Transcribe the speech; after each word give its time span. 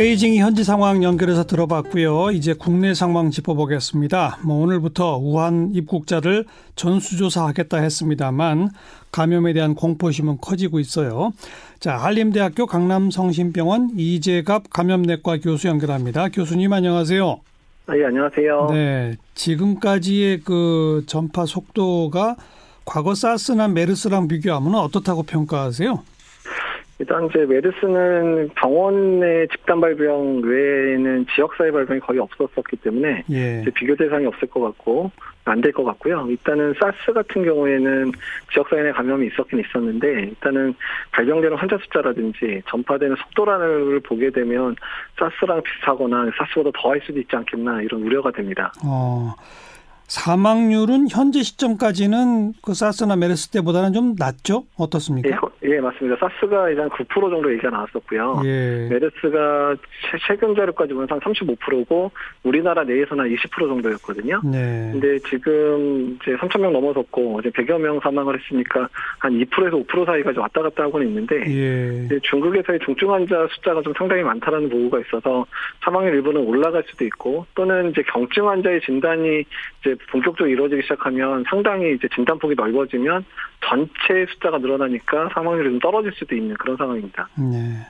베이징 0.00 0.36
현지 0.36 0.64
상황 0.64 1.02
연결해서 1.02 1.44
들어봤고요. 1.44 2.30
이제 2.30 2.54
국내 2.54 2.94
상황 2.94 3.30
짚어보겠습니다. 3.30 4.38
뭐 4.44 4.62
오늘부터 4.62 5.18
우한 5.18 5.72
입국자를 5.74 6.46
전수조사하겠다 6.74 7.76
했습니다만 7.76 8.70
감염에 9.12 9.52
대한 9.52 9.74
공포심은 9.74 10.38
커지고 10.40 10.78
있어요. 10.80 11.32
자, 11.80 11.98
한림대학교 11.98 12.64
강남성심병원 12.64 13.90
이재갑 13.98 14.70
감염내과 14.70 15.40
교수 15.40 15.68
연결합니다. 15.68 16.30
교수님 16.30 16.72
안녕하세요. 16.72 17.38
아, 17.88 17.96
예, 17.98 18.06
안녕하세요. 18.06 18.68
네, 18.70 19.16
지금까지의 19.34 20.40
그 20.40 21.04
전파 21.08 21.44
속도가 21.44 22.36
과거 22.86 23.14
사스나 23.14 23.68
메르스랑 23.68 24.28
비교하면 24.28 24.76
어떻다고 24.76 25.24
평가하세요? 25.24 26.02
일단 27.00 27.26
이제 27.26 27.46
메르스는 27.46 28.50
병원 28.54 29.20
내 29.20 29.46
집단 29.48 29.80
발병 29.80 30.42
외에는 30.44 31.26
지역사회 31.34 31.70
발병이 31.72 32.00
거의 32.00 32.20
없었었기 32.20 32.76
때문에 32.76 33.24
예. 33.30 33.64
비교 33.74 33.96
대상이 33.96 34.26
없을 34.26 34.46
것 34.48 34.60
같고 34.60 35.10
안 35.46 35.62
될 35.62 35.72
것 35.72 35.82
같고요. 35.84 36.26
일단은 36.28 36.74
사스 36.78 37.12
같은 37.14 37.42
경우에는 37.42 38.12
지역사회 38.52 38.82
내 38.82 38.92
감염이 38.92 39.26
있었긴 39.28 39.60
있었는데 39.60 40.06
일단은 40.28 40.74
발병되는 41.12 41.56
환자 41.56 41.78
숫자라든지 41.78 42.62
전파되는 42.68 43.16
속도를 43.16 44.00
보게 44.00 44.30
되면 44.30 44.76
사스랑 45.18 45.62
비슷하거나 45.62 46.30
사스보다 46.36 46.70
더 46.74 46.90
할 46.90 47.00
수도 47.06 47.18
있지 47.18 47.34
않겠나 47.34 47.80
이런 47.82 48.02
우려가 48.02 48.30
됩니다. 48.30 48.70
어. 48.84 49.32
사망률은 50.10 51.06
현재 51.08 51.40
시점까지는 51.40 52.54
그 52.62 52.74
사스나 52.74 53.14
메르스 53.14 53.48
때보다는 53.50 53.92
좀 53.92 54.16
낮죠? 54.18 54.64
어떻습니까? 54.76 55.28
예, 55.64 55.70
예 55.70 55.80
맞습니다. 55.80 56.16
사스가 56.18 56.68
이제 56.70 56.80
한 56.80 56.90
9% 56.90 57.30
정도 57.30 57.52
얘기가 57.52 57.70
나왔었고요. 57.70 58.42
예. 58.44 58.88
메르스가 58.90 59.76
최근 60.26 60.56
자료까지 60.56 60.94
보면 60.94 61.06
한 61.08 61.20
35%고 61.20 62.10
우리나라 62.42 62.82
내에서는 62.82 63.24
20% 63.24 63.68
정도였거든요. 63.68 64.40
네. 64.50 64.90
근데 64.90 65.20
지금 65.20 66.18
이제 66.20 66.34
3천 66.38 66.60
명 66.60 66.72
넘어섰고 66.72 67.38
이제 67.40 67.50
100여 67.50 67.78
명 67.78 68.00
사망을 68.00 68.36
했으니까 68.36 68.88
한 69.20 69.32
2%에서 69.32 69.76
5% 69.76 70.06
사이까지 70.06 70.40
왔다 70.40 70.62
갔다 70.62 70.82
하고는 70.82 71.06
있는데 71.06 71.36
예. 71.46 72.18
중국에서의 72.24 72.80
중증 72.84 73.12
환자 73.12 73.46
숫자가 73.52 73.80
좀 73.82 73.92
상당히 73.96 74.24
많다라는 74.24 74.68
보고가 74.70 74.98
있어서 75.06 75.46
사망률 75.84 76.14
일부는 76.14 76.40
올라갈 76.40 76.82
수도 76.88 77.04
있고 77.04 77.46
또는 77.54 77.90
이제 77.92 78.02
경증 78.12 78.48
환자의 78.48 78.80
진단이 78.80 79.44
이제 79.80 79.99
본격적으로 80.10 80.50
이루어지기 80.50 80.82
시작하면 80.82 81.44
상당히 81.48 81.94
이제 81.94 82.08
진단폭이 82.14 82.54
넓어지면 82.56 83.24
전체 83.64 84.26
숫자가 84.32 84.58
늘어나니까 84.58 85.30
사망률이 85.34 85.70
좀 85.70 85.78
떨어질 85.78 86.12
수도 86.14 86.34
있는 86.34 86.54
그런 86.56 86.76
상황입니다. 86.76 87.28
네. 87.36 87.86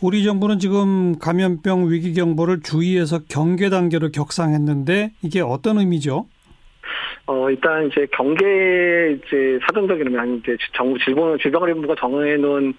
우리 0.00 0.22
정부는 0.22 0.60
지금 0.60 1.18
감염병 1.18 1.90
위기 1.90 2.12
경보를 2.14 2.60
주의해서 2.62 3.20
경계 3.28 3.68
단계로 3.68 4.10
격상했는데 4.10 5.12
이게 5.22 5.40
어떤 5.40 5.78
의미죠? 5.78 6.26
어, 7.26 7.50
일단 7.50 7.88
이제 7.88 8.06
경계 8.12 9.18
이제 9.18 9.58
사전적인 9.66 10.18
아니 10.18 10.38
이제 10.38 10.56
정부 10.74 10.98
질병 10.98 11.36
질병관리본부가 11.38 11.96
정해 11.98 12.36
놓은 12.36 12.72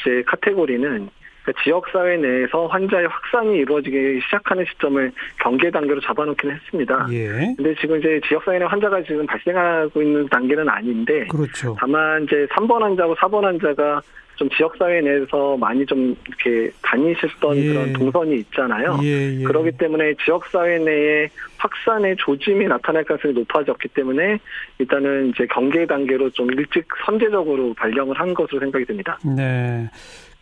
이제 0.00 0.22
카테고리는 0.26 1.08
그러니까 1.44 1.62
지역사회 1.62 2.16
내에서 2.16 2.66
환자의 2.66 3.06
확산이 3.06 3.58
이루어지기 3.58 4.20
시작하는 4.24 4.64
시점을 4.64 5.12
경계 5.40 5.70
단계로 5.70 6.00
잡아놓긴 6.00 6.50
했습니다. 6.50 7.06
예. 7.12 7.54
근데 7.56 7.74
지금 7.80 7.98
이제 7.98 8.20
지역사회 8.26 8.58
내 8.58 8.64
환자가 8.64 9.02
지금 9.02 9.26
발생하고 9.26 10.02
있는 10.02 10.26
단계는 10.28 10.68
아닌데. 10.68 11.26
그렇죠. 11.28 11.76
다만 11.78 12.24
이제 12.24 12.46
3번 12.50 12.80
환자고 12.80 13.14
4번 13.16 13.42
환자가 13.42 14.00
좀 14.36 14.48
지역사회 14.50 15.00
내에서 15.00 15.56
많이 15.56 15.86
좀 15.86 16.16
이렇게 16.26 16.72
다니셨던 16.82 17.56
예. 17.56 17.68
그런 17.68 17.92
동선이 17.92 18.36
있잖아요. 18.36 18.98
예, 19.04 19.40
예. 19.40 19.44
그렇기 19.44 19.72
때문에 19.72 20.14
지역사회 20.24 20.78
내에 20.78 21.28
확산의 21.58 22.16
조짐이 22.18 22.66
나타날 22.66 23.04
가능성이 23.04 23.34
높아졌기 23.34 23.88
때문에 23.88 24.38
일단은 24.78 25.28
이제 25.28 25.46
경계 25.46 25.86
단계로 25.86 26.30
좀 26.30 26.50
일찍 26.52 26.84
선제적으로 27.06 27.74
발령을 27.74 28.18
한 28.18 28.34
것으로 28.34 28.60
생각이 28.60 28.84
됩니다. 28.84 29.18
네. 29.36 29.88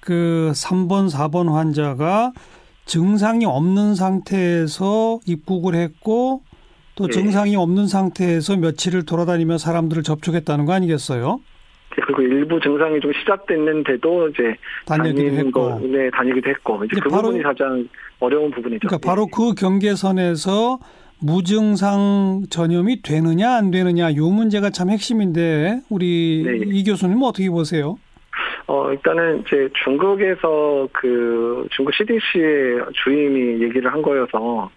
그 0.03 0.51
3번, 0.55 1.09
4번 1.09 1.53
환자가 1.53 2.33
증상이 2.87 3.45
없는 3.47 3.95
상태에서 3.95 5.21
입국을 5.27 5.77
했고 5.77 6.43
또 6.97 7.07
네. 7.07 7.13
증상이 7.13 7.55
없는 7.55 7.87
상태에서 7.87 8.57
며칠을 8.57 9.07
돌아다니며 9.07 9.59
사람들을 9.59 10.03
접촉했다는 10.03 10.67
거 10.67 10.73
아니겠어요? 10.73 11.41
그리고 11.91 12.23
일부 12.23 12.61
증상이 12.61 12.99
좀 13.01 13.13
시작됐는데도 13.13 14.29
이제 14.29 14.57
다니기도 14.87 15.37
했고, 15.37 15.51
거, 15.53 15.79
네, 15.81 16.11
다니기도 16.11 16.51
했고 16.51 16.85
이제 16.85 17.01
그 17.01 17.09
바로, 17.09 17.23
부분이 17.29 17.43
가장 17.45 17.89
어려운 18.19 18.51
부분이죠. 18.51 18.89
그러니까 18.89 19.09
바로 19.09 19.27
그 19.29 19.55
경계선에서 19.55 20.81
무증상 21.21 22.47
전염이 22.51 23.03
되느냐 23.03 23.55
안 23.55 23.71
되느냐 23.71 24.15
요 24.17 24.29
문제가 24.29 24.71
참 24.71 24.91
핵심인데 24.91 25.83
우리 25.91 26.43
네. 26.45 26.77
이 26.77 26.83
교수님 26.83 27.23
어떻게 27.23 27.49
보세요? 27.49 27.99
어, 28.73 28.91
일단은 28.91 29.41
이제 29.41 29.69
중국에서 29.85 30.89
그 30.93 31.67
중국 31.73 31.95
CDC의 31.95 32.81
주임이 33.05 33.63
얘기를 33.63 33.93
한 33.93 34.01
거여서 34.01 34.71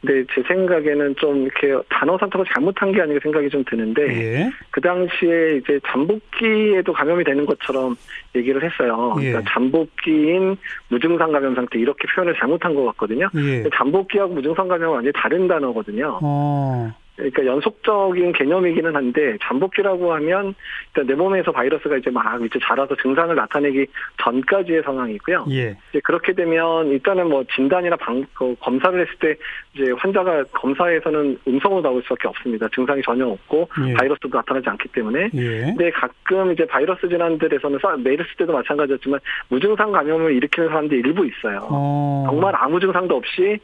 근데 0.00 0.24
제 0.34 0.42
생각에는 0.48 1.14
좀 1.16 1.42
이렇게 1.42 1.76
단어 1.90 2.16
선택을 2.16 2.46
잘못한 2.54 2.90
게 2.90 3.02
아닌가 3.02 3.20
생각이 3.22 3.50
좀 3.50 3.62
드는데 3.64 4.02
예. 4.02 4.50
그 4.70 4.80
당시에 4.80 5.58
이제 5.58 5.78
잠복기에도 5.86 6.94
감염이 6.94 7.22
되는 7.22 7.44
것처럼 7.44 7.96
얘기를 8.34 8.62
했어요. 8.64 9.14
예. 9.20 9.32
그러니까 9.32 9.52
잠복기인 9.52 10.56
무증상 10.88 11.30
감염 11.30 11.54
상태 11.54 11.78
이렇게 11.78 12.08
표현을 12.08 12.34
잘못한 12.38 12.74
것 12.74 12.86
같거든요. 12.86 13.28
예. 13.36 13.64
잠복기하고 13.74 14.32
무증상 14.32 14.68
감염은 14.68 14.94
완전히 14.94 15.12
다른 15.12 15.46
단어거든요. 15.46 16.18
어. 16.22 16.90
그러니까 17.18 17.46
연속적인 17.46 18.32
개념이기는 18.32 18.94
한데 18.94 19.36
잠복기라고 19.42 20.14
하면 20.14 20.54
일단 20.88 21.06
내 21.06 21.14
몸에서 21.14 21.50
바이러스가 21.50 21.96
이제 21.96 22.10
막 22.10 22.40
이제 22.44 22.60
자라서 22.62 22.94
증상을 22.94 23.34
나타내기 23.34 23.86
전까지의 24.22 24.82
상황이고요. 24.84 25.46
예. 25.50 25.76
이제 25.90 26.00
그렇게 26.04 26.32
되면 26.32 26.86
일단은 26.86 27.28
뭐 27.28 27.42
진단이나 27.52 27.96
방, 27.96 28.24
그 28.34 28.54
검사를 28.60 28.98
했을 29.00 29.12
때 29.18 29.34
이제 29.74 29.90
환자가 29.98 30.44
검사에서는 30.52 31.38
음성으로 31.48 31.82
나올 31.82 32.00
수밖에 32.04 32.28
없습니다. 32.28 32.68
증상이 32.72 33.02
전혀 33.02 33.26
없고 33.26 33.68
예. 33.88 33.94
바이러스도 33.94 34.28
나타나지 34.32 34.68
않기 34.68 34.88
때문에. 34.90 35.30
예. 35.34 35.60
근데 35.62 35.90
가끔 35.90 36.52
이제 36.52 36.64
바이러스 36.66 37.08
질환들에서는 37.08 37.78
메르스 38.04 38.36
때도 38.36 38.52
마찬가지였지만 38.52 39.18
무증상 39.48 39.90
감염을 39.90 40.34
일으키는 40.36 40.68
사람들이 40.68 41.00
일부 41.00 41.26
있어요. 41.26 41.66
어. 41.68 42.26
정말 42.28 42.54
아무 42.56 42.78
증상도 42.78 43.16
없이 43.16 43.58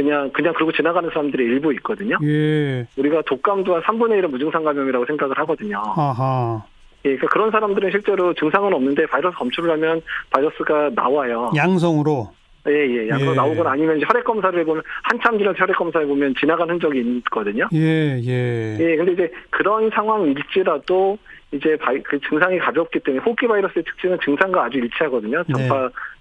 그냥 0.00 0.30
그냥 0.32 0.54
그러고 0.54 0.72
지나가는 0.72 1.08
사람들이 1.10 1.44
일부 1.44 1.72
있거든요. 1.74 2.16
예. 2.22 2.86
우리가 2.96 3.22
독감도 3.26 3.74
한 3.74 3.82
3분의 3.82 4.22
1은 4.22 4.30
무증상 4.30 4.64
감염이라고 4.64 5.04
생각을 5.04 5.38
하거든요. 5.38 5.82
아하. 5.96 6.64
예, 7.04 7.16
그러니까 7.16 7.28
그런 7.28 7.50
사람들은 7.50 7.90
실제로 7.90 8.32
증상은 8.34 8.72
없는데 8.72 9.06
바이러스 9.06 9.36
검출을 9.36 9.70
하면 9.72 10.00
바이러스가 10.30 10.90
나와요. 10.94 11.50
양성으로. 11.54 12.30
예, 12.68 12.72
예. 12.72 13.08
양성 13.08 13.32
예. 13.32 13.34
나오거나 13.34 13.70
아니면 13.72 13.96
이제 13.98 14.06
혈액 14.06 14.24
검사를 14.24 14.64
보면 14.64 14.82
한참 15.02 15.38
지나서 15.38 15.58
혈액 15.58 15.76
검사해 15.76 16.06
보면 16.06 16.34
지나간 16.38 16.70
흔적이 16.70 17.00
있거든요. 17.18 17.68
예, 17.72 18.20
예. 18.22 18.76
예, 18.80 18.96
근데 18.96 19.12
이제 19.12 19.32
그런 19.50 19.90
상황일지라도 19.90 21.18
이제 21.52 21.76
바이, 21.76 22.00
그 22.02 22.18
증상이 22.20 22.58
가볍기 22.58 23.00
때문에 23.00 23.22
호흡기 23.24 23.46
바이러스의 23.48 23.84
특징은 23.84 24.18
증상과 24.24 24.64
아주 24.64 24.78
일치하거든요. 24.78 25.42
네. 25.48 25.68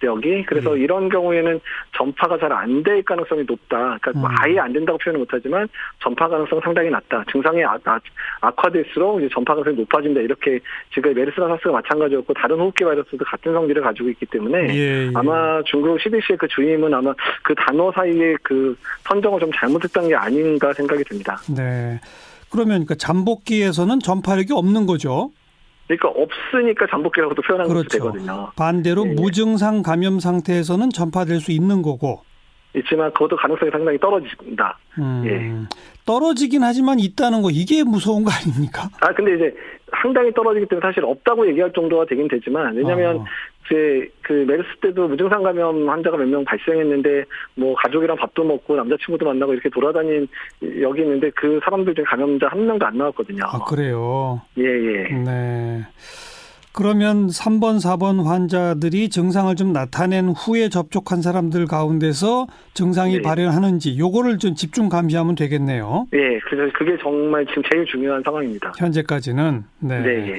전파력이. 0.01 0.45
그래서 0.47 0.73
네. 0.73 0.81
이런 0.81 1.09
경우에는 1.09 1.59
전파가 1.95 2.37
잘 2.37 2.51
안 2.51 2.81
될 2.83 3.03
가능성이 3.03 3.43
높다. 3.43 3.97
그러니까 4.01 4.11
음. 4.27 4.35
아예 4.39 4.59
안 4.59 4.73
된다고 4.73 4.97
표현을 4.97 5.19
못하지만 5.19 5.67
전파 6.01 6.27
가능성 6.27 6.61
상당히 6.61 6.89
낮다. 6.89 7.23
증상이 7.31 7.63
아, 7.63 7.77
아, 7.85 7.99
악화될수록 8.41 9.19
이제 9.19 9.29
전파 9.33 9.53
가능성이 9.53 9.77
높아진다. 9.77 10.21
이렇게 10.21 10.59
지금 10.93 11.13
메르스나 11.13 11.47
사스가 11.49 11.71
마찬가지였고 11.73 12.33
다른 12.33 12.57
호흡기 12.59 12.83
바이러스도 12.83 13.17
같은 13.25 13.53
성질을 13.53 13.81
가지고 13.83 14.09
있기 14.09 14.25
때문에 14.27 14.73
예, 14.73 15.07
예. 15.07 15.11
아마 15.13 15.61
중국 15.63 15.99
CDC의 16.01 16.37
그 16.37 16.47
주임은 16.47 16.93
아마 16.93 17.13
그 17.43 17.53
단어 17.55 17.91
사이에 17.91 18.35
그 18.41 18.75
선정을 19.03 19.39
좀 19.39 19.51
잘못했던 19.53 20.07
게 20.07 20.15
아닌가 20.15 20.73
생각이 20.73 21.03
듭니다. 21.03 21.37
네. 21.55 21.99
그러면 22.51 22.85
그 22.85 22.97
잠복기에서는 22.97 23.99
전파력이 23.99 24.53
없는 24.53 24.85
거죠. 24.85 25.31
그러니까 25.87 26.09
없으니까 26.09 26.85
잠복기라고도 26.89 27.41
표현하는 27.41 27.73
그렇죠. 27.73 27.89
되거든요. 27.89 28.51
반대로 28.55 29.05
네. 29.05 29.13
무증상 29.13 29.81
감염 29.81 30.19
상태에서는 30.19 30.89
전파될 30.91 31.39
수 31.39 31.51
있는 31.51 31.81
거고. 31.81 32.21
있지만 32.75 33.11
그것도 33.13 33.35
가능성이 33.35 33.71
상당히 33.71 33.97
떨어진다. 33.97 34.77
음, 34.99 35.23
예. 35.25 35.75
떨어지긴 36.05 36.61
하지만 36.63 36.99
있다는 36.99 37.41
거 37.41 37.49
이게 37.49 37.83
무서운 37.83 38.23
거 38.23 38.29
아닙니까? 38.31 38.89
아 39.01 39.11
근데 39.13 39.35
이제 39.35 39.55
상당히 40.01 40.31
떨어지기 40.33 40.67
때문에 40.67 40.87
사실 40.87 41.03
없다고 41.03 41.47
얘기할 41.49 41.73
정도가 41.73 42.05
되긴 42.05 42.27
되지만 42.27 42.75
왜냐하면 42.75 43.17
어. 43.17 43.25
이제 43.69 44.09
그 44.23 44.33
메르스 44.47 44.67
때도 44.81 45.07
무증상 45.07 45.43
감염 45.43 45.87
환자가 45.89 46.17
몇 46.17 46.25
명 46.29 46.43
발생했는데 46.45 47.25
뭐 47.55 47.75
가족이랑 47.75 48.17
밥도 48.17 48.43
먹고 48.43 48.75
남자친구도 48.75 49.25
만나고 49.25 49.53
이렇게 49.53 49.69
돌아다닌 49.69 50.27
여기 50.81 51.01
있는데 51.01 51.29
그 51.35 51.59
사람들 51.63 51.93
중에 51.95 52.05
감염자 52.05 52.47
한 52.47 52.65
명도 52.65 52.85
안 52.85 52.97
나왔거든요. 52.97 53.43
아 53.45 53.59
그래요? 53.65 54.41
예예. 54.57 55.07
예. 55.09 55.13
네. 55.13 55.81
그러면 56.71 57.27
3번, 57.27 57.77
4번 57.77 58.23
환자들이 58.23 59.09
증상을 59.09 59.53
좀 59.55 59.73
나타낸 59.73 60.29
후에 60.29 60.69
접촉한 60.69 61.21
사람들 61.21 61.65
가운데서 61.65 62.47
증상이 62.75 63.15
네. 63.17 63.21
발현하는지 63.21 63.97
요거를 63.97 64.37
좀 64.37 64.53
집중 64.55 64.87
감시하면 64.87 65.35
되겠네요. 65.35 66.07
네, 66.11 66.39
그래서 66.47 66.71
그게 66.77 66.95
정말 67.01 67.45
지금 67.47 67.63
제일 67.69 67.85
중요한 67.85 68.21
상황입니다. 68.23 68.71
현재까지는. 68.77 69.63
네. 69.79 69.99
네. 70.01 70.35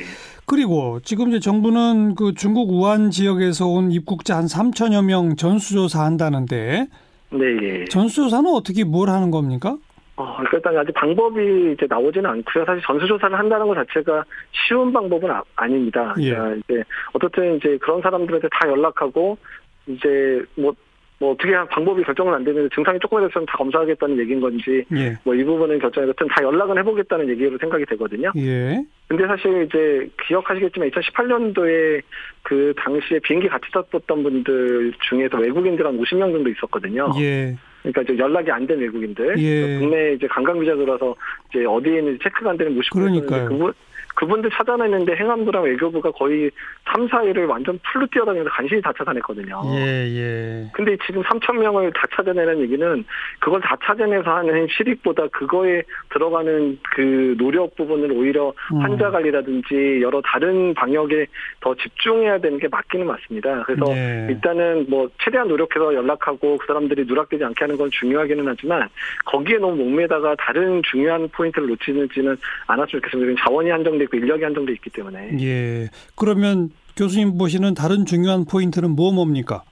그리고 0.51 0.99
지금 1.05 1.29
이제 1.29 1.39
정부는 1.39 2.17
그 2.17 2.35
중국 2.35 2.73
우한 2.73 3.13
지역에서 3.13 3.69
온 3.69 3.93
입국자 3.93 4.37
한 4.37 4.47
3천여 4.47 5.05
명 5.05 5.37
전수조사 5.37 6.03
한다는데 6.03 6.89
네. 7.31 7.85
전수조사는 7.85 8.51
어떻게 8.51 8.83
뭘 8.83 9.11
하는 9.11 9.31
겁니까? 9.31 9.77
어, 10.17 10.37
그러니까 10.39 10.57
일단 10.57 10.77
아직 10.77 10.93
방법이 10.93 11.75
이제 11.75 11.87
나오지는 11.89 12.29
않고요. 12.29 12.65
사실 12.65 12.83
전수조사를 12.85 13.39
한다는 13.39 13.69
것 13.69 13.77
자체가 13.77 14.25
쉬운 14.51 14.93
방법은 14.93 15.31
아, 15.31 15.67
닙니다 15.69 16.17
예. 16.19 16.31
그러니까 16.31 16.57
이제 16.69 16.83
어떻든 17.13 17.57
이제 17.57 17.79
그런 17.81 18.03
사람들한테 18.03 18.49
다 18.51 18.69
연락하고 18.69 19.39
이제 19.87 20.43
뭐 20.57 20.75
뭐 21.21 21.33
어떻게 21.33 21.53
방법이 21.53 22.03
결정은 22.03 22.33
안 22.33 22.43
되는데 22.43 22.75
증상이 22.75 22.99
조금이라도 22.99 23.31
있으면 23.31 23.47
다 23.47 23.59
검사하겠다는 23.59 24.19
얘기인 24.21 24.41
건지 24.41 24.85
예. 24.97 25.15
뭐이 25.23 25.45
부분은 25.45 25.79
결정이 25.79 26.09
여튼 26.09 26.27
다 26.29 26.43
연락은 26.43 26.79
해보겠다는 26.79 27.29
얘기로 27.29 27.59
생각이 27.59 27.85
되거든요. 27.85 28.33
예. 28.39 28.83
근데 29.07 29.27
사실 29.27 29.65
이제 29.65 30.09
기억하시겠지만 30.27 30.91
2018년도에 30.91 32.01
그 32.43 32.73
당시에 32.79 33.19
비행기 33.19 33.49
같이 33.49 33.67
탔었던 33.71 34.23
분들 34.23 34.95
중에서 35.11 35.37
외국인들 35.39 35.87
한 35.87 35.99
50명 35.99 36.33
정도 36.33 36.49
있었거든요. 36.49 37.13
예. 37.21 37.55
그러니까 37.83 38.03
이제 38.03 38.19
연락이 38.19 38.51
안 38.51 38.67
된 38.67 38.79
외국인들, 38.79 39.39
예. 39.39 39.79
국내 39.79 40.13
이제 40.15 40.27
관광 40.27 40.59
비자 40.59 40.75
들어서 40.75 41.15
이제 41.51 41.65
어디에 41.67 41.99
있는지 41.99 42.19
체크가 42.23 42.51
안 42.51 42.57
되는 42.57 42.75
50명 42.79 42.93
그러니까요. 42.93 43.49
그분 43.49 43.73
그분들 44.15 44.51
찾아내는데 44.51 45.17
행안부랑 45.17 45.65
외교부가 45.65 46.11
거의 46.11 46.51
3, 46.93 47.09
4일을 47.09 47.49
완전 47.49 47.79
풀로 47.85 48.07
뛰어다니면서 48.07 48.51
간신히 48.51 48.83
다 48.83 48.93
찾아냈거든요. 48.97 49.63
예, 49.75 50.07
예. 50.09 50.71
근데 50.73 50.97
지금 51.07 51.23
3천 51.23 51.59
명을 51.59 51.93
다 51.93 52.07
찾아내는 52.15 52.61
얘기는 52.61 53.05
그걸 53.39 53.61
다 53.61 53.77
찾아내서 53.85 54.31
하는 54.31 54.67
실익보다 54.77 55.29
그거에 55.29 55.83
들어가는 56.11 56.79
그 56.95 57.37
노력 57.39 57.77
부분을 57.77 58.13
오히려 58.13 58.53
음. 58.73 58.81
환자 58.81 59.11
관리라든지 59.11 60.01
여러 60.03 60.21
다른 60.23 60.75
방역에 60.75 61.27
더 61.61 61.75
집중해야 61.75 62.39
되는 62.39 62.59
게 62.59 62.69
맞기는 62.69 63.07
맞습니다. 63.07 63.63
그래서 63.65 63.85
예. 63.93 64.27
일단은 64.31 64.87
뭐 64.89 65.09
최대한 65.23 65.49
노력해서 65.49 65.95
연락하고 65.95 66.59
그 66.59 66.67
사람들이 66.67 67.05
누락되지 67.05 67.45
않게 67.45 67.65
하는 67.65 67.77
건 67.77 67.91
중요하기는 67.93 68.45
하지만 68.47 68.89
거기에 69.27 69.59
너무 69.59 69.77
목매다가 69.77 70.35
다른 70.37 70.83
중요한 70.83 71.29
포인트를 71.29 71.69
놓치지는 71.69 72.37
않았으면 72.67 73.03
좋겠습니다. 73.03 73.43
자원이 73.45 73.71
한정 73.71 74.00
돼 74.01 74.05
있고 74.05 74.17
인력이 74.17 74.43
한정돼 74.43 74.73
있기 74.73 74.91
때문에. 74.91 75.39
예. 75.41 75.89
그러면 76.17 76.71
교수님 76.97 77.39
보시는 77.39 77.75
다른 77.75 78.05
중요한 78.05 78.45
포인트는 78.45 78.91
뭐 78.91 79.13
뭡니까? 79.13 79.63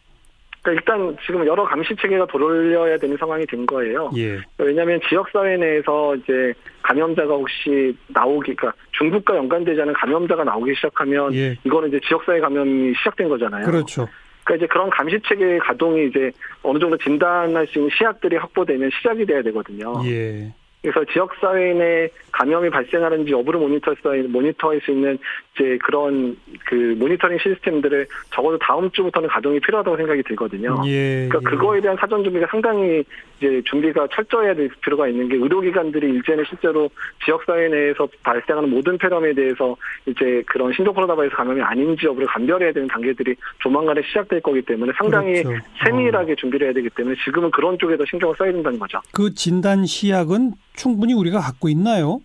그러니까 0.63 0.73
일단 0.73 1.17
지금 1.25 1.47
여러 1.47 1.65
감시 1.65 1.95
체계가 2.01 2.27
돌려야 2.27 2.99
되는 2.99 3.17
상황이 3.17 3.47
된 3.47 3.65
거예요. 3.67 4.11
예. 4.17 4.39
왜냐하면 4.59 5.01
지역 5.09 5.29
사회 5.33 5.57
내에서 5.57 6.15
이제 6.17 6.53
감염자가 6.83 7.33
혹시 7.33 7.97
나오기, 8.09 8.55
그러니까 8.55 8.81
중국과 8.93 9.37
연관되지 9.37 9.81
않은 9.81 9.95
감염자가 9.95 10.45
나오기 10.45 10.75
시작하면 10.75 11.35
예. 11.35 11.57
이거는 11.65 11.89
이제 11.89 12.01
지역 12.07 12.25
사회 12.25 12.41
감염이 12.41 12.95
시작된 12.99 13.29
거잖아요. 13.29 13.65
그렇죠. 13.65 14.09
그러니까 14.45 14.65
이제 14.65 14.67
그런 14.73 14.91
감시 14.91 15.19
체계 15.27 15.59
가동이 15.59 16.09
이제 16.09 16.31
어느 16.63 16.79
정도 16.79 16.97
진단할 16.99 17.67
수 17.69 17.79
있는 17.79 17.91
시약들이 17.97 18.37
확보되면 18.37 18.91
시작이 18.99 19.27
돼야 19.27 19.43
되거든요. 19.43 20.03
예. 20.07 20.53
그래서 20.88 21.05
지역사회 21.12 21.75
내 21.75 22.08
감염이 22.32 22.70
발생하는지 22.70 23.31
여부를 23.32 23.61
모니터할 23.61 24.23
모니터할 24.29 24.81
수 24.85 24.90
있는 24.90 25.19
이제 25.55 25.79
그런 25.85 26.37
그 26.67 26.94
모니터링 26.99 27.38
시스템들을 27.38 28.06
적어도 28.32 28.58
다음 28.58 28.90
주부터는 28.90 29.29
가동이 29.29 29.61
필요하다고 29.61 29.96
생각이 29.96 30.23
들거든요. 30.23 30.81
예, 30.87 31.29
그러니까 31.29 31.40
예. 31.40 31.56
그거에 31.56 31.81
대한 31.81 31.96
사전 32.00 32.23
준비가 32.25 32.46
상당히 32.50 33.05
이제 33.38 33.62
준비가 33.67 34.06
철저해야 34.14 34.55
될 34.55 34.70
필요가 34.81 35.08
있는 35.08 35.29
게 35.29 35.37
의료기관들이 35.37 36.19
이제는 36.19 36.44
실제로 36.49 36.88
지역사회 37.25 37.69
내에서 37.69 38.08
발생하는 38.23 38.70
모든 38.70 38.96
폐렴에 38.99 39.34
대해서 39.34 39.76
이제 40.06 40.43
그런 40.46 40.73
신종 40.73 40.94
코로나 40.94 41.14
바이러스 41.14 41.37
감염이 41.37 41.61
아닌지 41.61 42.06
여부를 42.06 42.26
감별해야 42.29 42.73
되는 42.73 42.88
단계들이 42.88 43.34
조만간에 43.61 44.02
시작될 44.02 44.41
거기 44.41 44.62
때문에 44.62 44.93
상당히 44.96 45.43
그렇죠. 45.43 45.62
세밀하게 45.84 46.32
어. 46.32 46.37
준비를 46.37 46.69
해야 46.69 46.75
되기 46.75 46.88
때문에 46.91 47.17
지금은 47.25 47.50
그런 47.50 47.79
쪽에 47.79 47.96
더 47.96 48.05
신경을 48.08 48.34
써야 48.38 48.52
된다는 48.52 48.79
거죠. 48.79 49.00
그 49.12 49.34
진단 49.34 49.84
시약은 49.84 50.52
충분히 50.79 51.13
우리가 51.13 51.41
갖고 51.41 51.69
있나요? 51.69 52.21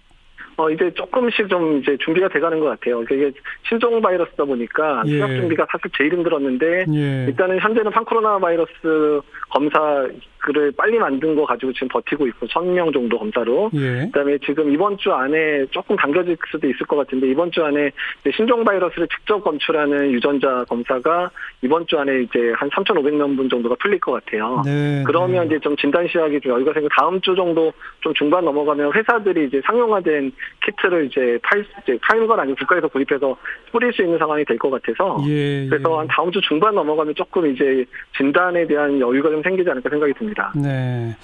어, 0.55 0.69
이제 0.69 0.91
조금씩 0.93 1.49
좀 1.49 1.79
이제 1.79 1.97
준비가 2.03 2.29
돼가는 2.29 2.59
것 2.59 2.67
같아요. 2.67 3.01
이게 3.03 3.31
신종 3.67 3.99
바이러스다 4.01 4.45
보니까 4.45 5.01
예. 5.07 5.11
시작 5.11 5.27
준비가 5.27 5.65
사실 5.71 5.89
제일 5.97 6.13
힘들었는데 6.13 6.85
예. 6.93 7.25
일단은 7.27 7.59
현재는 7.59 7.91
판코로나 7.91 8.37
바이러스 8.37 9.21
검사 9.49 10.07
그를 10.43 10.73
빨리 10.75 10.99
만든 10.99 11.35
거 11.35 11.45
가지고 11.45 11.71
지금 11.71 11.87
버티고 11.87 12.27
있고 12.27 12.47
1000명 12.47 12.93
정도 12.93 13.17
검사로. 13.17 13.71
예. 13.75 14.05
그다음에 14.07 14.37
지금 14.39 14.71
이번 14.73 14.97
주 14.97 15.13
안에 15.13 15.65
조금 15.71 15.95
당겨질 15.95 16.35
수도 16.51 16.67
있을 16.67 16.85
것 16.85 16.97
같은데 16.97 17.29
이번 17.29 17.49
주 17.51 17.63
안에 17.63 17.91
신종 18.35 18.65
바이러스를 18.65 19.07
직접 19.07 19.41
검출하는 19.43 20.11
유전자 20.11 20.65
검사가 20.65 21.31
이번 21.61 21.87
주 21.87 21.97
안에 21.97 22.23
이제 22.23 22.51
한 22.57 22.69
3,500명 22.69 23.49
정도가 23.49 23.75
풀릴 23.79 23.99
것 23.99 24.11
같아요. 24.11 24.61
네. 24.65 25.03
그러면 25.05 25.47
네. 25.47 25.55
이제 25.55 25.59
좀 25.59 25.77
진단 25.77 26.07
시약이 26.07 26.41
좀 26.41 26.53
여유가 26.53 26.73
생겨 26.73 26.89
다음 26.89 27.21
주 27.21 27.35
정도 27.35 27.71
좀 28.01 28.13
중반 28.13 28.43
넘어가면 28.43 28.93
회사들이 28.93 29.45
이제 29.47 29.61
상용화된 29.65 30.31
키트를 30.65 31.05
이제 31.05 31.39
팔 31.43 31.65
이제 31.83 31.97
파는 32.01 32.27
건 32.27 32.39
아니고 32.39 32.57
국가에서 32.57 32.87
구입해서 32.89 33.37
뿌릴 33.71 33.93
수 33.93 34.01
있는 34.01 34.17
상황이 34.17 34.43
될 34.45 34.57
것 34.63 34.69
같아서 34.69 35.17
예, 35.27 35.67
그래서 35.69 35.91
예. 35.91 35.97
한 35.97 36.07
다음 36.07 36.31
주 36.31 36.39
중반 36.41 36.73
넘어가면 36.75 37.15
조금 37.15 37.45
이제 37.51 37.85
진단에 38.15 38.65
대한 38.65 38.99
여유가 38.99 39.29
좀 39.29 39.41
생기지 39.41 39.69
않을까 39.69 39.89
생각이 39.89 40.13
듭니다. 40.13 40.32
있습니다. 40.33 40.53
네. 40.55 41.15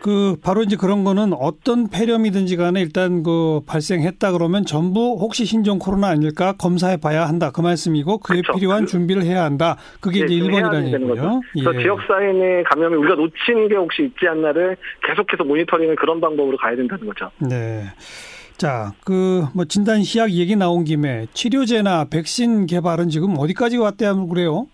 그 0.00 0.36
바로 0.42 0.62
이제 0.62 0.76
그런 0.76 1.04
거는 1.04 1.32
어떤 1.32 1.88
폐렴이든지 1.88 2.56
간에 2.56 2.80
일단 2.80 3.22
그 3.22 3.60
발생했다 3.66 4.32
그러면 4.32 4.66
전부 4.66 5.16
혹시 5.20 5.44
신종 5.44 5.78
코로나 5.78 6.08
아닐까 6.08 6.54
검사해 6.58 6.96
봐야 6.98 7.26
한다. 7.26 7.50
그 7.52 7.60
말씀이고 7.60 8.18
그에 8.18 8.40
그렇죠. 8.40 8.58
필요한 8.58 8.86
준비를 8.86 9.22
해야 9.22 9.44
한다. 9.44 9.76
그게 10.00 10.20
네, 10.20 10.26
이제 10.26 10.44
1번이라는 10.44 10.86
얘기고요. 10.92 11.40
예. 11.56 11.82
지역 11.82 12.00
사회 12.08 12.32
내 12.32 12.62
감염이 12.64 12.96
우리가 12.96 13.14
놓친 13.14 13.68
게 13.68 13.76
혹시 13.76 14.02
있지 14.04 14.26
않나를 14.28 14.76
계속해서 15.06 15.44
모니터링을 15.44 15.96
그런 15.96 16.20
방법으로 16.20 16.56
가야 16.56 16.74
된다는 16.76 17.06
거죠. 17.06 17.30
네. 17.38 17.84
자, 18.56 18.92
그 19.04 19.44
뭐 19.54 19.64
진단 19.64 20.02
시약 20.02 20.30
얘기 20.32 20.54
나온 20.56 20.84
김에 20.84 21.26
치료제나 21.32 22.06
백신 22.10 22.66
개발은 22.66 23.08
지금 23.08 23.34
어디까지 23.38 23.76
왔대요? 23.78 24.26
그래요? 24.28 24.66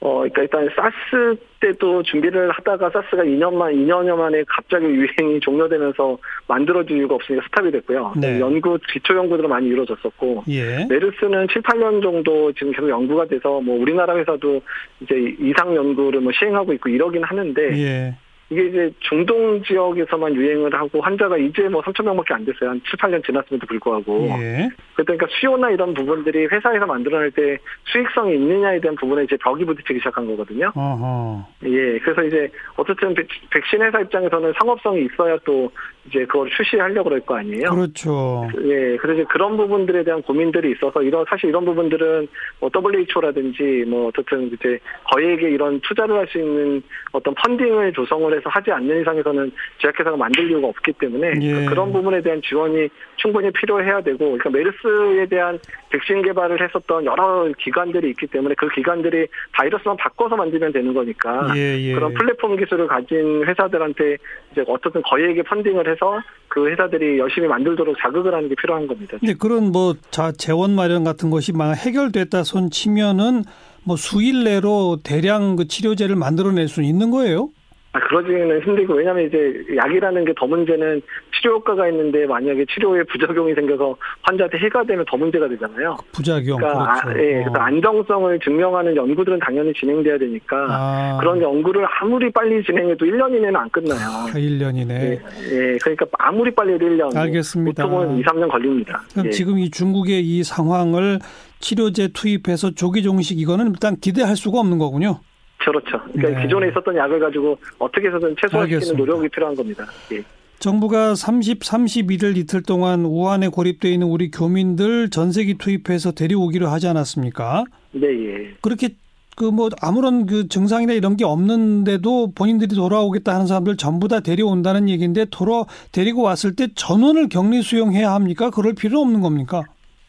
어, 0.00 0.20
그러니까 0.20 0.42
일단 0.42 0.68
사스 0.74 1.36
때도 1.60 2.02
준비를 2.04 2.50
하다가 2.52 2.88
사스가 2.88 3.22
2년만 3.22 3.74
2년여 3.74 4.16
만에 4.16 4.44
갑자기 4.48 4.86
유행이 4.86 5.40
종료되면서 5.40 6.16
만들어질 6.48 6.96
이유가 6.96 7.16
없으니까 7.16 7.44
스탑이 7.46 7.70
됐고요. 7.70 8.14
네. 8.16 8.40
연구 8.40 8.78
기초 8.90 9.14
연구들은 9.14 9.50
많이 9.50 9.68
이루어졌었고 9.68 10.44
예. 10.48 10.86
메르스는 10.88 11.48
7, 11.52 11.62
8년 11.62 12.02
정도 12.02 12.50
지금 12.52 12.72
계속 12.72 12.88
연구가 12.88 13.26
돼서 13.26 13.60
뭐 13.60 13.78
우리나라 13.78 14.16
회사도 14.16 14.62
이제 15.00 15.36
이상 15.38 15.76
연구를 15.76 16.20
뭐 16.20 16.32
시행하고 16.32 16.72
있고 16.72 16.88
이러긴 16.88 17.22
하는데 17.22 17.62
예. 17.78 18.14
이게 18.50 18.66
이제 18.66 18.92
중동 19.00 19.62
지역에서만 19.62 20.34
유행을 20.34 20.74
하고 20.74 21.00
환자가 21.00 21.36
이제 21.36 21.68
뭐 21.68 21.82
3천 21.82 22.04
명밖에 22.04 22.34
안 22.34 22.44
됐어요. 22.44 22.70
한 22.70 22.80
7, 22.88 22.98
8년 22.98 23.24
지났음에도 23.24 23.66
불구하고. 23.66 24.26
예. 24.40 24.68
그러니까 24.94 25.26
수요나 25.30 25.70
이런 25.70 25.94
부분들이 25.94 26.46
회사에서 26.46 26.86
만들어낼 26.86 27.30
때 27.30 27.58
수익성이 27.84 28.34
있느냐에 28.34 28.80
대한 28.80 28.96
부분에 28.96 29.24
이제 29.24 29.36
벽이 29.36 29.64
부딪히기 29.64 30.00
시작한 30.00 30.26
거거든요. 30.26 30.72
어허. 30.74 31.46
예. 31.66 31.98
그래서 32.00 32.24
이제 32.24 32.50
어쨌든 32.76 33.14
백신 33.50 33.82
회사 33.82 34.00
입장에서는 34.00 34.52
상업성이 34.58 35.06
있어야 35.06 35.36
또 35.44 35.70
이제 36.06 36.24
그걸 36.24 36.48
출시하려고 36.50 37.10
그럴 37.10 37.20
거 37.20 37.36
아니에요. 37.36 37.70
그렇죠. 37.70 38.48
예. 38.64 38.96
그래서 38.96 39.20
이제 39.20 39.24
그런 39.30 39.56
부분들에 39.56 40.02
대한 40.04 40.22
고민들이 40.22 40.72
있어서 40.72 41.02
이런 41.02 41.24
사실 41.28 41.50
이런 41.50 41.64
부분들은 41.64 42.26
뭐 42.60 42.70
WHO라든지 42.74 43.84
뭐 43.86 44.08
어쨌든 44.08 44.50
이제 44.52 44.78
거액의 45.04 45.52
이런 45.52 45.80
투자를 45.80 46.16
할 46.16 46.30
수 46.30 46.38
있는 46.38 46.82
어떤 47.12 47.34
펀딩을 47.34 47.92
조성을 47.92 48.32
해서 48.36 48.39
하지 48.48 48.70
않는 48.72 49.00
이상에서는 49.02 49.52
제약회사가 49.80 50.16
만들 50.16 50.50
이유가 50.50 50.68
없기 50.68 50.92
때문에 50.94 51.32
예. 51.40 51.66
그런 51.66 51.92
부분에 51.92 52.22
대한 52.22 52.40
지원이 52.42 52.88
충분히 53.16 53.50
필요해야 53.52 54.00
되고 54.00 54.18
그러니까 54.18 54.50
메르스에 54.50 55.26
대한 55.26 55.58
백신 55.90 56.22
개발을 56.22 56.62
했었던 56.62 57.04
여러 57.04 57.50
기관들이 57.58 58.10
있기 58.10 58.26
때문에 58.28 58.54
그 58.56 58.68
기관들이 58.70 59.26
바이러스만 59.52 59.96
바꿔서 59.96 60.36
만들면 60.36 60.72
되는 60.72 60.94
거니까 60.94 61.52
예, 61.56 61.78
예. 61.78 61.94
그런 61.94 62.14
플랫폼 62.14 62.56
기술을 62.56 62.86
가진 62.86 63.44
회사들한테 63.46 64.16
이제 64.52 64.64
어떻든 64.66 65.02
거액의 65.02 65.42
펀딩을 65.44 65.90
해서 65.90 66.20
그 66.48 66.68
회사들이 66.68 67.18
열심히 67.18 67.46
만들도록 67.46 67.96
자극을 68.00 68.34
하는 68.34 68.48
게 68.48 68.54
필요한 68.56 68.86
겁니다. 68.86 69.18
네, 69.22 69.34
그런 69.38 69.70
뭐 69.70 69.94
자 70.10 70.32
재원 70.32 70.74
마련 70.74 71.04
같은 71.04 71.30
것이 71.30 71.52
막 71.52 71.72
해결됐다 71.72 72.42
손 72.44 72.70
치면은 72.70 73.44
뭐 73.84 73.96
수일 73.96 74.44
내로 74.44 74.98
대량 75.02 75.56
그 75.56 75.66
치료제를 75.66 76.16
만들어낼 76.16 76.68
수 76.68 76.82
있는 76.82 77.10
거예요? 77.10 77.50
아, 77.92 77.98
그러지는 77.98 78.60
힘들고, 78.62 78.94
왜냐면 78.94 79.26
이제 79.26 79.64
약이라는 79.76 80.24
게 80.24 80.32
더 80.36 80.46
문제는 80.46 81.02
치료 81.34 81.54
효과가 81.56 81.88
있는데 81.88 82.24
만약에 82.26 82.64
치료에 82.72 83.02
부작용이 83.04 83.52
생겨서 83.54 83.96
환자한테 84.22 84.58
해가 84.58 84.84
되면 84.84 85.04
더 85.10 85.16
문제가 85.16 85.48
되잖아요. 85.48 85.96
부작용. 86.12 86.58
그러니까 86.58 86.84
그렇죠. 87.02 87.08
아, 87.08 87.20
예, 87.22 87.40
어. 87.40 87.44
그래서 87.44 87.58
안정성을 87.58 88.38
증명하는 88.40 88.94
연구들은 88.94 89.40
당연히 89.40 89.72
진행돼야 89.74 90.18
되니까 90.18 90.56
아. 90.70 91.18
그런 91.20 91.42
연구를 91.42 91.84
아무리 92.00 92.30
빨리 92.30 92.62
진행해도 92.64 93.04
1년 93.04 93.30
이내는 93.30 93.56
안 93.56 93.68
끝나요. 93.70 93.98
아, 94.00 94.26
1년이네. 94.34 94.90
예, 94.90 95.10
예, 95.52 95.78
그러니까 95.82 96.06
아무리 96.18 96.54
빨리 96.54 96.74
해도 96.74 96.86
1년. 96.86 97.16
알겠습니다. 97.16 97.82
보통은 97.86 98.18
2, 98.18 98.22
3년 98.22 98.48
걸립니다. 98.50 99.02
그럼 99.12 99.26
예. 99.26 99.30
지금 99.30 99.58
이 99.58 99.68
중국의 99.70 100.22
이 100.24 100.44
상황을 100.44 101.18
치료제 101.58 102.08
투입해서 102.12 102.70
조기 102.74 103.02
종식 103.02 103.40
이거는 103.40 103.70
일단 103.70 103.96
기대할 103.96 104.36
수가 104.36 104.60
없는 104.60 104.78
거군요. 104.78 105.20
그렇죠. 105.60 106.00
그러니까 106.12 106.40
네. 106.40 106.42
기존에 106.46 106.68
있었던 106.68 106.96
약을 106.96 107.20
가지고 107.20 107.58
어떻게 107.78 108.08
해서든 108.08 108.34
최소화시키는. 108.40 108.96
노력이 108.96 109.28
필요한 109.28 109.54
겁니다. 109.54 109.84
예. 110.12 110.22
정부가 110.58 111.14
30, 111.14 111.60
31일 111.60 112.36
이틀 112.36 112.62
동안 112.62 113.04
우한에 113.04 113.48
고립되어 113.48 113.90
있는 113.90 114.06
우리 114.08 114.30
교민들 114.30 115.08
전세기 115.08 115.56
투입해서 115.58 116.12
데려오기로 116.12 116.66
하지 116.68 116.86
않았습니까? 116.86 117.64
네, 117.92 118.06
예. 118.08 118.54
그렇게 118.60 118.90
그 119.36 119.50
뭐 119.50 119.70
아무런 119.80 120.26
그 120.26 120.48
증상이나 120.48 120.92
이런 120.92 121.16
게 121.16 121.24
없는데도 121.24 122.32
본인들이 122.34 122.74
돌아오겠다 122.74 123.32
하는 123.32 123.46
사람들 123.46 123.78
전부 123.78 124.06
다 124.06 124.20
데려온다는 124.20 124.88
얘기인데 124.90 125.24
돌아 125.30 125.64
데리고 125.92 126.22
왔을 126.22 126.54
때 126.54 126.68
전원을 126.74 127.30
격리 127.30 127.62
수용해야 127.62 128.12
합니까? 128.12 128.50
그럴 128.50 128.74
필요 128.74 129.00
없는 129.00 129.22
겁니까? 129.22 129.62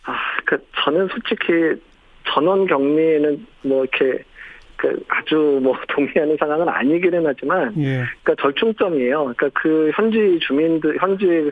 아, 0.04 0.14
그 0.46 0.58
저는 0.84 1.08
솔직히 1.08 1.82
전원 2.34 2.68
격리에는 2.68 3.48
뭐 3.64 3.86
이렇게 3.86 4.24
그 4.82 5.00
아주 5.08 5.60
뭐 5.62 5.78
동의하는 5.90 6.36
상황은 6.40 6.68
아니기는 6.68 7.24
하지만 7.26 7.72
예. 7.78 8.04
그러니까 8.24 8.36
절충점이에요. 8.42 9.34
그러니까 9.36 9.50
그 9.54 9.92
현지 9.94 10.40
주민들 10.42 10.98
현지 11.00 11.52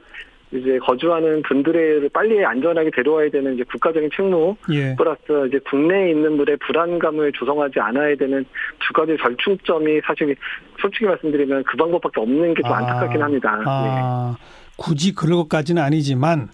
이제 0.52 0.80
거주하는 0.80 1.44
분들을 1.44 2.10
빨리 2.12 2.44
안전하게 2.44 2.90
데려와야 2.96 3.30
되는 3.30 3.54
이제 3.54 3.64
국가적인 3.72 4.10
책무 4.16 4.56
예. 4.74 4.96
플러스 4.96 5.48
이제 5.48 5.60
국내에 5.70 6.10
있는 6.10 6.38
분들의 6.38 6.58
불안감을 6.58 7.32
조성하지 7.34 7.80
않아야 7.80 8.16
되는 8.16 8.44
두 8.80 8.94
가지 8.94 9.16
절충점이 9.22 10.02
사실 10.04 10.36
솔직히 10.82 11.06
말씀드리면 11.06 11.64
그 11.66 11.78
방법밖에 11.78 12.20
없는 12.22 12.56
게좀 12.56 12.72
아, 12.72 12.78
안타깝긴 12.78 13.22
합니다. 13.22 13.62
아, 13.64 14.36
굳이 14.76 15.14
그럴 15.14 15.38
것까지는 15.38 15.84
아니지만 15.84 16.50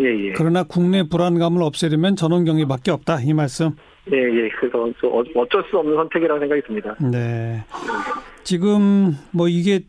예, 0.00 0.06
예. 0.06 0.28
예. 0.28 0.32
그러나 0.32 0.64
국내 0.64 1.04
불안감을 1.08 1.62
없애려면 1.62 2.16
전원 2.16 2.44
격리밖에 2.44 2.90
없다 2.90 3.20
이 3.20 3.32
말씀. 3.34 3.76
예, 4.12 4.16
예. 4.16 4.48
그래서 4.58 4.90
좀 5.00 5.12
어- 5.12 5.22
어쩔 5.42 5.64
수 5.70 5.78
없는 5.78 5.94
선택이라고 5.96 6.40
생각이 6.40 6.62
듭니다. 6.62 6.94
네. 7.00 7.62
지금 8.44 9.12
뭐 9.32 9.48
이게 9.48 9.80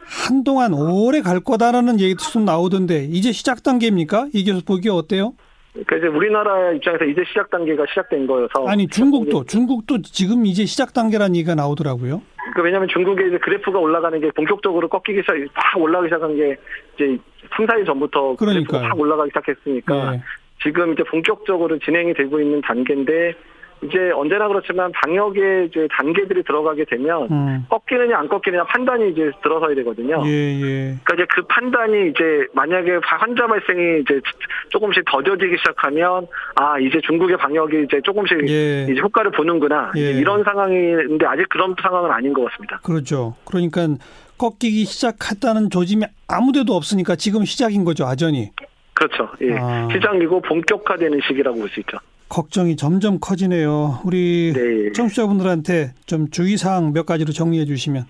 한동안 0.00 0.72
오래 0.72 1.20
갈 1.20 1.40
거다라는 1.40 2.00
얘기도 2.00 2.22
좀 2.32 2.44
나오던데 2.44 3.04
이제 3.10 3.32
시작 3.32 3.62
단계입니까? 3.62 4.28
이게 4.32 4.52
보기 4.66 4.88
어때요? 4.88 5.34
그러니까 5.74 5.96
이제 5.96 6.06
우리나라 6.06 6.72
입장에서 6.72 7.04
이제 7.04 7.22
시작 7.28 7.50
단계가 7.50 7.84
시작된 7.88 8.26
거여서 8.26 8.66
아니 8.66 8.88
중국도 8.88 9.44
중국도 9.44 10.00
지금 10.02 10.46
이제 10.46 10.64
시작 10.64 10.94
단계라는 10.94 11.36
얘기가 11.36 11.54
나오더라고요. 11.54 12.22
그 12.54 12.62
왜냐하면 12.62 12.88
중국의 12.88 13.28
이제 13.28 13.38
그래프가 13.38 13.78
올라가는 13.78 14.18
게 14.18 14.30
본격적으로 14.30 14.88
꺾이기 14.88 15.20
시작, 15.20 15.34
팍 15.52 15.78
올라가기 15.80 16.08
시작한 16.08 16.34
게 16.36 16.56
이제 16.94 17.18
3, 17.54 17.66
4일 17.66 17.84
전부터 17.86 18.36
그러니까요. 18.36 18.88
팍 18.88 18.98
올라가기 18.98 19.30
시작했으니까 19.30 20.14
예. 20.14 20.22
지금 20.62 20.94
이제 20.94 21.02
본격적으로 21.04 21.78
진행이 21.78 22.14
되고 22.14 22.40
있는 22.40 22.62
단계인데 22.62 23.34
이제 23.82 24.10
언제나 24.10 24.48
그렇지만 24.48 24.90
방역의 24.92 25.66
이제 25.66 25.86
단계들이 25.92 26.42
들어가게 26.42 26.84
되면 26.84 27.28
음. 27.30 27.66
꺾이느냐 27.70 28.18
안 28.18 28.28
꺾이느냐 28.28 28.64
판단이 28.64 29.10
이제 29.10 29.30
들어서야 29.42 29.74
되거든요. 29.76 30.22
예, 30.26 30.30
예. 30.30 30.96
그러니까 31.04 31.14
이제 31.14 31.26
그 31.30 31.42
판단이 31.42 32.10
이제 32.10 32.46
만약에 32.54 32.98
환자 33.02 33.46
발생이 33.46 34.00
이제 34.00 34.20
조금씩 34.70 35.04
더뎌지기 35.06 35.56
시작하면 35.58 36.26
아 36.56 36.78
이제 36.78 37.00
중국의 37.00 37.36
방역이 37.36 37.84
이제 37.84 38.00
조금씩 38.02 38.48
예. 38.48 38.84
이제 38.90 39.00
효과를 39.00 39.30
보는구나 39.30 39.92
예. 39.96 40.10
이런 40.12 40.42
상황인데 40.42 41.26
아직 41.26 41.48
그런 41.48 41.74
상황은 41.80 42.10
아닌 42.10 42.32
것 42.32 42.44
같습니다. 42.50 42.80
그렇죠. 42.82 43.36
그러니까 43.44 43.86
꺾이기 44.38 44.84
시작했다는 44.84 45.70
조짐이 45.70 46.04
아무데도 46.28 46.74
없으니까 46.74 47.16
지금 47.16 47.44
시작인 47.44 47.84
거죠, 47.84 48.06
아전이. 48.06 48.50
그렇죠. 48.94 49.28
예. 49.42 49.56
아. 49.56 49.88
시장이고 49.92 50.40
본격화되는 50.42 51.20
시기라고 51.26 51.58
볼 51.58 51.68
수 51.68 51.80
있죠. 51.80 51.98
걱정이 52.28 52.76
점점 52.76 53.18
커지네요. 53.20 54.00
우리 54.04 54.52
네. 54.54 54.92
청취자분들한테 54.92 55.92
좀 56.06 56.28
주의사항 56.30 56.92
몇 56.92 57.06
가지로 57.06 57.32
정리해 57.32 57.64
주시면. 57.64 58.04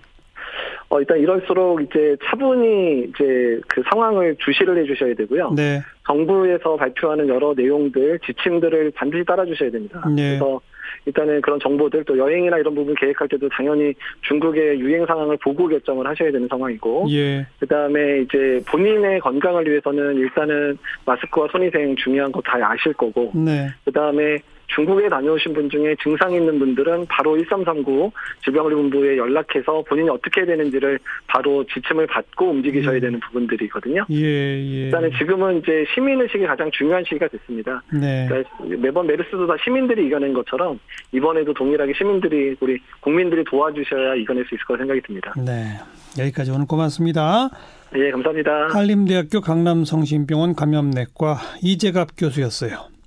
어, 0.89 0.99
일단 0.99 1.19
이럴수록 1.19 1.81
이제 1.83 2.17
차분히 2.25 3.03
이제 3.03 3.61
그 3.67 3.83
상황을 3.91 4.35
주시를 4.39 4.77
해 4.79 4.85
주셔야 4.85 5.13
되고요. 5.13 5.53
네. 5.55 5.81
정부에서 6.07 6.75
발표하는 6.77 7.27
여러 7.29 7.53
내용들, 7.55 8.19
지침들을 8.25 8.91
반드시 8.95 9.23
따라 9.23 9.45
주셔야 9.45 9.69
됩니다. 9.69 10.03
네. 10.07 10.39
그래서 10.39 10.59
일단은 11.05 11.41
그런 11.41 11.59
정보들 11.59 12.03
또 12.03 12.17
여행이나 12.17 12.57
이런 12.57 12.75
부분 12.75 12.93
계획할 12.95 13.27
때도 13.29 13.47
당연히 13.49 13.93
중국의 14.23 14.79
유행 14.79 15.05
상황을 15.05 15.37
보고 15.37 15.67
결정을 15.67 16.05
하셔야 16.07 16.31
되는 16.31 16.47
상황이고 16.47 17.07
예. 17.11 17.45
그다음에 17.59 18.21
이제 18.21 18.61
본인의 18.67 19.19
건강을 19.21 19.69
위해서는 19.69 20.15
일단은 20.17 20.77
마스크와 21.05 21.47
손위생 21.51 21.95
중요한 21.95 22.31
거 22.31 22.39
다 22.49 22.57
아실 22.71 22.93
거고 22.93 23.31
네. 23.35 23.67
그다음에 23.85 24.37
중국에 24.69 25.09
다녀오신 25.09 25.53
분 25.53 25.69
중에 25.69 25.95
증상 26.01 26.33
있는 26.33 26.59
분들은 26.59 27.05
바로 27.07 27.37
1339 27.37 28.11
질병관리본부에 28.43 29.17
연락해서 29.17 29.83
본인이 29.87 30.09
어떻게 30.09 30.41
해야 30.41 30.47
되는지를 30.47 30.99
바로 31.27 31.65
지침을 31.65 32.07
받고 32.07 32.49
움직이셔야 32.49 32.95
음. 32.95 32.99
되는 32.99 33.19
부분들이거든요. 33.19 34.05
예, 34.11 34.15
예. 34.15 34.85
일단은 34.85 35.11
지금은 35.17 35.59
이제 35.59 35.85
시민의식이 35.93 36.45
가장 36.45 36.69
중요한 36.71 37.03
시기가 37.03 37.27
됐습니다. 37.27 37.81
네. 37.91 38.27
그러니까 38.27 38.49
매번 38.77 39.07
메르스도 39.07 39.47
다 39.47 39.55
시민들이 39.63 40.05
이겨낸 40.05 40.33
것처럼 40.33 40.79
이번에도 41.11 41.53
동일하게 41.53 41.93
시민들이 41.97 42.55
우리 42.59 42.79
국민들이 43.01 43.43
도와주셔야 43.43 44.15
이겨낼 44.15 44.45
수 44.45 44.55
있을 44.55 44.65
거라 44.65 44.77
생각이 44.79 45.01
듭니다. 45.01 45.33
네. 45.37 45.79
여기까지 46.17 46.51
오늘 46.51 46.65
고맙습니다. 46.67 47.49
예, 47.95 48.11
감사합니다. 48.11 48.67
한림대학교 48.71 49.41
강남성심병원 49.41 50.55
감염내과 50.55 51.37
이재갑 51.63 52.09
교수였어요. 52.17 52.98